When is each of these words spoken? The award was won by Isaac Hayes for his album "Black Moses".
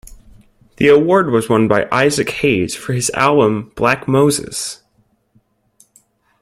The 0.77 0.87
award 0.87 1.29
was 1.29 1.47
won 1.47 1.67
by 1.67 1.87
Isaac 1.91 2.27
Hayes 2.31 2.73
for 2.75 2.93
his 2.93 3.11
album 3.11 3.71
"Black 3.75 4.07
Moses". 4.07 4.81